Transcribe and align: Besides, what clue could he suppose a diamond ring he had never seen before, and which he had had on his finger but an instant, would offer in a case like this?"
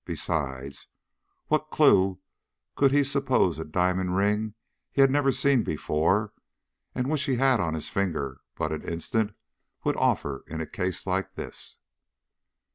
Besides, 0.03 0.87
what 1.45 1.69
clue 1.69 2.19
could 2.75 2.91
he 2.91 3.03
suppose 3.03 3.59
a 3.59 3.63
diamond 3.63 4.15
ring 4.15 4.55
he 4.91 4.99
had 5.01 5.11
never 5.11 5.31
seen 5.31 5.61
before, 5.63 6.33
and 6.95 7.07
which 7.07 7.21
he 7.25 7.35
had 7.35 7.59
had 7.59 7.59
on 7.59 7.75
his 7.75 7.87
finger 7.87 8.41
but 8.55 8.71
an 8.71 8.81
instant, 8.81 9.35
would 9.83 9.95
offer 9.97 10.43
in 10.47 10.59
a 10.59 10.65
case 10.65 11.05
like 11.05 11.35
this?" 11.35 11.77